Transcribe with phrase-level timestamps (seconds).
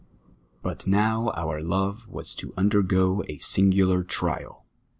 [0.63, 4.65] But now our love was to undergo a singular trial.